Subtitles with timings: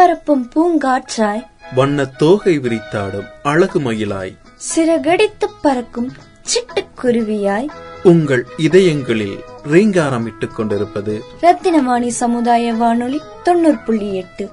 [0.00, 1.42] பரப்பும் பூங்காற்றாய்.
[1.74, 4.36] வண்ணத் தோகை விரித்தாடும் அழகு மயிலாய்.
[4.76, 7.66] சிறகடித்துப் பறக்கும் சிட்டுக்குருவியாய்
[8.02, 11.22] உங்கள் இதயங்களில் ரீங்காரமிட்டுக் கொண்டிருப்பது.
[11.40, 14.50] ரத்தினவாணி சமுதாய வானொலி தொண்ணூறு புள்ளி எட்டு.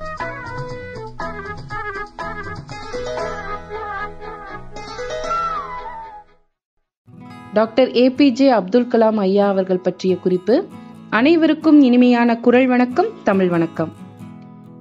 [7.54, 10.68] டாக்டர் ஏபிஜே அப்துல் கலாம் ஐயா அவர்கள் பற்றிய குறிப்பு.
[11.10, 14.06] அனைவருக்கும் இனிமையான குரல் வணக்கம் தமிழ் வணக்கம்.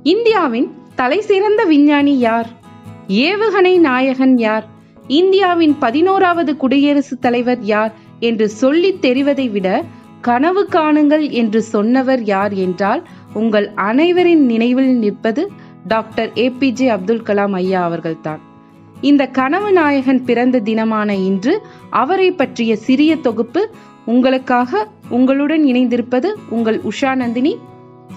[0.07, 2.49] இந்தியாவின் தலை சிறந்த விஞ்ஞானி யார்?
[3.09, 4.67] ஏவுகணை நாயகன் யார்?
[5.07, 9.85] இந்தியாவின் பதினோராவது குடியரசுத் தலைவர் யார் என்று சொல்லித் தெரிவதை விட
[10.21, 15.51] கனவு காணுங்கள் என்று சொன்னவர் யார் என்றால் உங்கள் அனைவரின் நினைவில் நிற்பது
[15.87, 18.41] டாக்டர் ஏபிஜே அப்துல் கலாம் ஐயா அவர்கள்தான்.
[19.01, 23.71] இந்த கனவு நாயகன் பிறந்த தினமான இன்று அவரை பற்றிய சிறிய தொகுப்பு
[24.07, 27.57] உங்களுக்காக உங்களுடன் இணைந்திருப்பது உங்கள் உஷா நந்தினி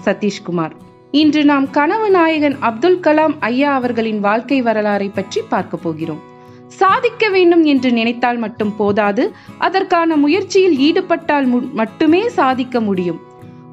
[0.04, 0.76] சதீஷ்குமார்.
[1.12, 6.20] இன்று நாம் கனவு நாயகன் அப்துல் கலாம் ஐயா அவர்களின் வாழ்க்கை வரலாறை பற்றி பார்க்க போகிறோம்.
[6.66, 13.20] சாதிக்க வேண்டும் என்று நினைத்தால் மட்டும் போதாது அதற்கான முயற்சியில் ஈடுபட்டால் மட்டுமே சாதிக்க முடியும்.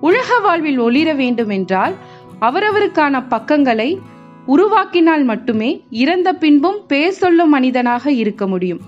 [0.02, 1.94] உலக வாழ்வில் ஒளிர வேண்டும் என்றால்
[2.42, 4.00] அவரவருக்கான பக்கங்களை
[4.48, 8.82] உருவாக்கினால் மட்டுமே இறந்த பின்பும் பேர் சொல்லும் மனிதனாக இருக்க முடியும்.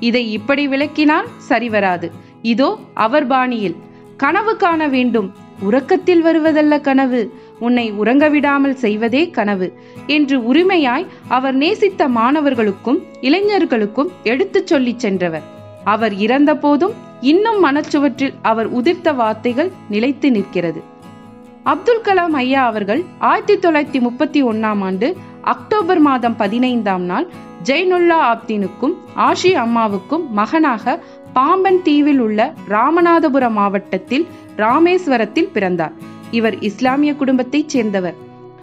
[0.00, 2.10] இதை இப்படி விளக்கினால் சரிவராது
[2.42, 3.76] இதோ அவர் பாணியில்
[4.16, 5.34] கனவு காண வேண்டும்.
[5.60, 7.20] உறக்கத்தில் வருவதல்ல கனவு.
[7.58, 9.72] உன்னை உறங்க விடாமல் செய்வதே கனவு
[10.06, 15.42] என்று உரிமையாய் அவர் நேசித்த மாணவர்களுக்கும் இளைஞர்களுக்கும் எடுத்துச் சொல்லிச் சென்றவர்.
[15.84, 20.82] அவர் இறந்த போதும் இன்னும் மனச்சுவற்றில் அவர் உதிர்த்த வார்த்தைகள் நிலைத்து நிற்கிறது.
[21.62, 27.26] அப்துல் கலாம் ஐயா அவர்கள் ஆயிரத்தி தொள்ளாயிரத்தி முப்பத்தி ஒன்னாம் ஆண்டு அக்டோபர் மாதம் பதினைந்தாம் நாள்
[27.64, 35.92] ஜெய்னுல்லா ஆப்தீனுக்கும் ஆஷி அம்மாவுக்கும் மகனாக பாம்பன் தீவில் உள்ள ராமநாதபுரம் மாவட்டத்தில் ராமேஸ்வரத்தில் பிறந்தார்.
[36.30, 38.14] இவர் இஸ்லாமிய குடும்பத்தைச் சேர்ந்தவர்.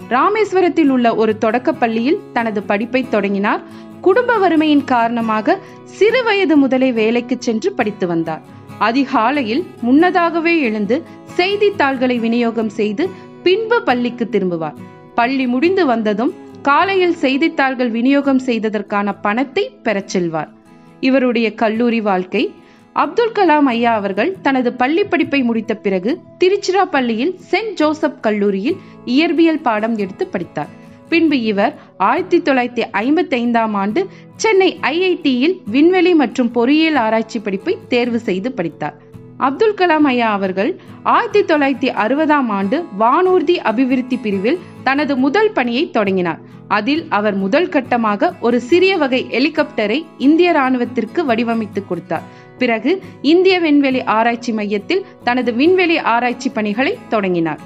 [0.10, 3.64] ராமேஸ்வரத்தில் உள்ள ஒரு தொடக்கப் பள்ளியில் தனது படிப்பை தொடங்கினார்.
[4.02, 8.42] குடும்ப வறுமையின் காரணமாக சிறு வயது முதலே வேலைக்கு சென்று படித்து வந்தார்.
[8.80, 13.10] அதிகாலையில் முன்னதாகவே எழுந்து செய்தித்தாள்களை விநியோகம் செய்து
[13.44, 14.74] பின்பு பள்ளிக்கு திரும்புவார்.
[15.16, 20.54] பள்ளி முடிந்து வந்ததும் காலையில் செய்தித்தாள்கள் விநியோகம் செய்ததற்கான பணத்தை பெறச் செல்வார்.
[21.00, 22.54] இவருடைய கல்லூரி வாழ்க்கை
[23.02, 29.96] அப்துல் கலாம் ஐயா அவர்கள் தனது பள்ளி படிப்பை முடித்த பிறகு திருச்சிராப்பள்ளியில் சென்ட் ஜோசப் கல்லூரியில் இயற்பியல் பாடம்
[29.98, 30.70] எடுத்து படித்தார்.
[31.10, 38.20] பின்பு இவர் ஆயிரத்தி தொள்ளாயிரத்தி ஐம்பத்தி ஐந்தாம் ஆண்டு சென்னை ஐஐடியில் விண்வெளி மற்றும் பொறியியல் ஆராய்ச்சி படிப்பை தேர்வு
[38.20, 39.02] செய்து படித்தார்.
[39.38, 46.40] அப்துல் கலாம் ஐயா அவர்கள் ஆயிரத்தி தொள்ளாயிரத்தி அறுபதாம் ஆண்டு வானூர்தி அபிவிருத்தி பிரிவில் தனது முதல் பணியை தொடங்கினார்.
[46.68, 52.42] அதில் அவர் முதல் கட்டமாக ஒரு சிறிய வகை ஹெலிகாப்டரை இந்திய ராணுவத்திற்கு வடிவமைத்து கொடுத்தார்.
[52.64, 52.92] பிறகு
[53.22, 57.60] இந்திய விண்வெளி ஆராய்ச்சி மையத்தில் தனது விண்வெளி ஆராய்ச்சி பணிகளை தொடங்கினார்.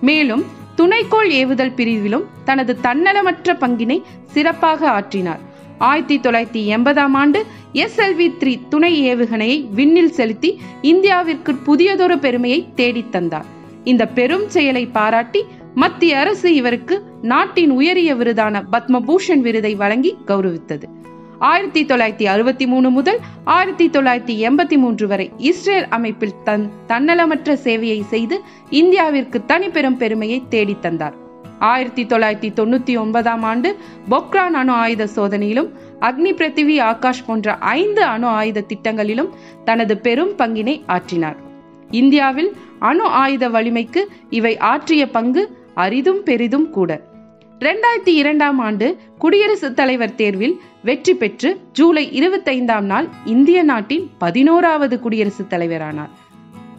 [0.00, 0.44] மேலும்
[0.76, 5.42] துணைக்கோள் ஏவுதல் பிரிவிலும் தனது தன்னலமற்ற பங்கினை சிறப்பாக ஆற்றினார்.
[5.78, 13.44] ஆயிரத்தி தொள்ளாயிரத்தி எண்பதாம் ஆண்டு எஸ்எல்வி த்ரீ துணை ஏவுகணையை விண்ணில் செலுத்தி இந்தியாவிற்கு புதியதொரு பெருமையை தேடித் தந்தார்.
[13.84, 15.44] இந்த பெரும் செயலை பாராட்டி
[15.74, 20.88] மத்திய அரசு இவருக்கு நாட்டின் உயரிய விருதான பத்மபூஷன் விருதை வழங்கி கௌரவித்தது.
[21.38, 28.02] ஆயிரத்தி தொள்ளாயிரத்தி அறுபத்தி மூணு முதல் ஆயிரத்தி தொள்ளாயிரத்தி எண்பத்தி மூன்று வரை இஸ்ரேல் அமைப்பில் தன் தன்னலமற்ற சேவையை
[28.04, 28.40] செய்து
[28.70, 31.14] இந்தியாவிற்கு தனிப்பெரும் பெருமையை தேடித் தந்தார்.
[31.58, 33.76] ஆயிரத்தி தொள்ளாயிரத்தி தொண்ணூத்தி ஒன்பதாம் ஆண்டு
[34.10, 39.28] பொக்ரான் அணு ஆயுத சோதனையிலும் அக்னி பிரதிவி ஆகாஷ் போன்ற ஐந்து அணு ஆயுத திட்டங்களிலும்
[39.64, 41.36] தனது பெரும் பங்கினை ஆற்றினார்.
[41.90, 47.00] இந்தியாவில் அணு ஆயுத வலிமைக்கு இவை ஆற்றிய பங்கு அரிதும் பெரிதும் கூட.
[47.60, 55.52] ரெண்டாயிரத்தி இரண்டாம் ஆண்டு குடியரசுத் தலைவர் தேர்வில் வெற்றி பெற்று ஜூலை இருபத்தைந்தாம் நாள் இந்திய நாட்டின் பதினோராவது குடியரசுத்
[55.52, 56.08] தலைவரானார்.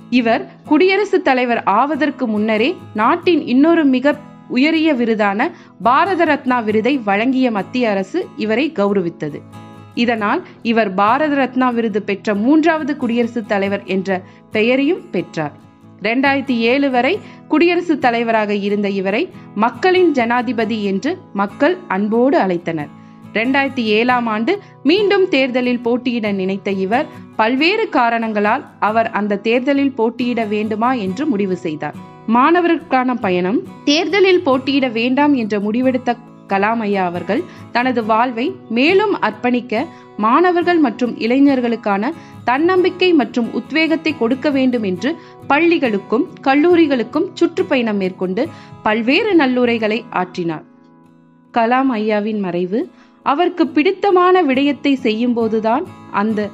[0.09, 4.15] இவர் குடியரசுத் தலைவர் ஆவதற்கு முன்னரே நாட்டின் இன்னொரு மிக
[4.49, 9.41] உயரிய விருதான பாரத ரத்னா விருதை வழங்கிய மத்திய அரசு இவரை கௌரவித்தது.
[9.93, 14.21] இதனால் இவர் பாரத ரத்னா விருது பெற்ற மூன்றாவது குடியரசுத் தலைவர் என்ற
[14.51, 15.63] பெயரையும் பெற்றார்.
[16.05, 19.21] ரெண்டாயிரத்தி ஏழு வரை குடியரசுத் தலைவராக இருந்த இவரை
[19.55, 22.91] மக்களின் ஜனாதிபதி என்று மக்கள் அன்போடு அழைத்தனர்.
[23.33, 24.53] ரெண்டாயிரத்தி ஏழாம் ஆண்டு
[24.83, 31.97] மீண்டும் தேர்தலில் போட்டியிட நினைத்த இவர் பல்வேறு காரணங்களால் அவர் அந்த தேர்தலில் போட்டியிட வேண்டுமா என்று முடிவு செய்தார்.
[32.27, 39.85] மாணவருக்கான பயணம் தேர்தலில் போட்டியிட வேண்டாம் என்ற முடிவெடுத்த கலாம் ஐயா அவர்கள் தனது வாழ்வை மேலும் அர்ப்பணிக்க
[40.17, 42.11] மாணவர்கள் மற்றும் இளைஞர்களுக்கான
[42.43, 45.15] தன்னம்பிக்கை மற்றும் உத்வேகத்தை கொடுக்க வேண்டும் என்று
[45.47, 48.43] பள்ளிகளுக்கும் கல்லூரிகளுக்கும் சுற்றுப்பயணம் மேற்கொண்டு
[48.83, 50.65] பல்வேறு நல்லுரைகளை ஆற்றினார்.
[51.53, 52.79] கலாம் ஐயாவின் மறைவு
[53.23, 56.49] அவருக்கு பிடித்தமான விடயத்தை செய்யும் போதுதான் அந்த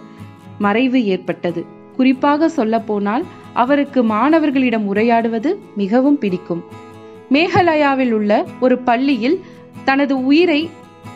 [0.59, 1.65] மறைவு ஏற்பட்டது.
[1.95, 3.23] குறிப்பாக சொல்லப்போனால்
[3.53, 6.61] அவருக்கு மாணவர்களிடம் உரையாடுவது மிகவும் பிடிக்கும்.
[7.29, 9.38] மேகாலயாவில் உள்ள ஒரு பள்ளியில்
[9.86, 10.69] தனது உயிரை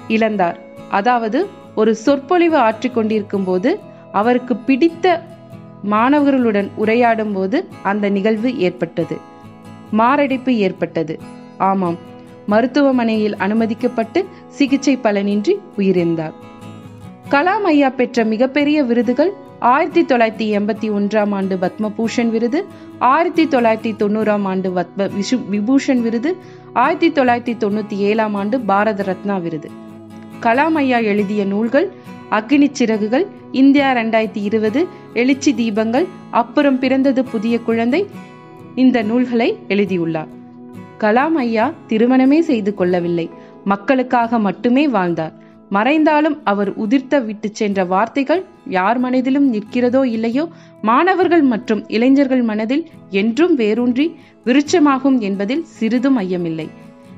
[0.10, 0.56] இழந்தார்.
[0.90, 3.80] அதாவது ஒரு சொற்பொழிவு ஆற்றிக் கொண்டிருக்கும் போது
[4.12, 5.22] அவருக்கு பிடித்த
[5.92, 9.18] மாணவர்களுடன் உரையாடும் போது அந்த நிகழ்வு ஏற்பட்டது.
[9.92, 11.20] மாரடைப்பு ஏற்பட்டது.
[11.58, 11.98] ஆமாம்
[12.48, 16.34] மருத்துவமனையில் அனுமதிக்கப்பட்டு சிகிச்சை பலனின்றி உயிரிழந்தார்.
[17.30, 22.66] கலாம் ஐயா பெற்ற மிகப்பெரிய விருதுகள் ஆயிரத்தி தொள்ளாயிரத்தி எண்பத்தி ஒன்றாம் ஆண்டு பத்மபூஷன் விருது
[23.00, 26.38] ஆயிரத்தி தொள்ளாயிரத்தி தொண்ணூறாம் ஆண்டு பத்ம விஷு விபூஷன் விருது
[26.74, 29.70] ஆயிரத்தி தொள்ளாயிரத்தி தொண்ணூத்தி ஏழாம் ஆண்டு பாரத ரத்னா விருது.
[30.42, 31.92] கலாம் ஐயா எழுதிய நூல்கள்
[32.32, 38.08] அக்னி சிறகுகள் இந்தியா ரெண்டாயிரத்தி இருபது எழுச்சி தீபங்கள் அப்புறம் பிறந்தது புதிய குழந்தை
[38.76, 40.28] இந்த நூல்களை எழுதியுள்ளார்.
[41.00, 43.30] கலாம் ஐயா திருமணமே செய்து கொள்ளவில்லை.
[43.64, 45.44] மக்களுக்காக மட்டுமே வாழ்ந்தார்.
[45.70, 50.48] மறைந்தாலும் அவர் உதிர்த்த விட்டு சென்ற வார்த்தைகள் யார் மனதிலும் நிற்கிறதோ இல்லையோ
[50.82, 54.16] மாணவர்கள் மற்றும் இளைஞர்கள் மனதில் என்றும் வேரூன்றி
[54.46, 56.68] விருட்சமாகும் என்பதில் சிறிதும் ஐயமில்லை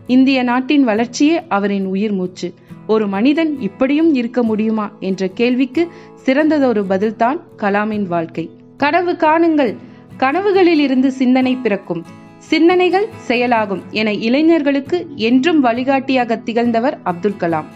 [0.08, 2.54] இந்திய நாட்டின் வளர்ச்சியே அவரின் உயிர் மூச்சு.
[2.88, 5.88] ஒரு மனிதன் இப்படியும் இருக்க முடியுமா என்ற கேள்விக்கு
[6.26, 8.50] சிறந்ததொரு பதில்தான் கலாமின் வாழ்க்கை.
[8.78, 9.76] கனவு காணுங்கள்.
[10.18, 12.04] கனவுகளில் இருந்து சிந்தனை பிறக்கும்.
[12.38, 17.68] சிந்தனைகள் செயலாகும் என இளைஞர்களுக்கு என்றும் வழிகாட்டியாக திகழ்ந்தவர் அப்துல் கலாம்.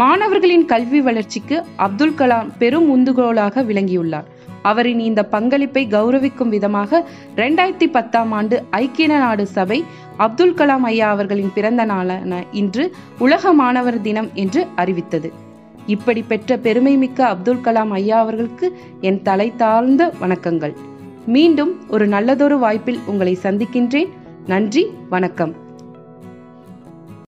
[0.00, 4.24] மாணவர்களின் கல்வி வளர்ச்சிக்கு அப்துல் கலாம் பெரும் உந்துகோலாக விளங்கியுள்ளார்.
[4.62, 7.04] அவரின் இந்த பங்களிப்பை கௌரவிக்கும் விதமாக
[7.36, 9.84] ரெண்டாயிரத்தி பத்தாம் ஆண்டு ஐக்கிய நாடு சபை
[10.16, 15.32] அப்துல் கலாம் ஐயா அவர்களின் பிறந்த நாளான இன்று உலக மாணவர் தினம் என்று அறிவித்தது.
[15.86, 20.76] இப்படி பெற்ற பெருமைமிக்க அப்துல் கலாம் ஐயா அவர்களுக்கு என் தலை தாழ்ந்த வணக்கங்கள்.
[21.26, 24.08] மீண்டும் ஒரு நல்லதொரு வாய்ப்பில் உங்களை சந்திக்கின்றேன்.
[24.46, 25.63] நன்றி வணக்கம்.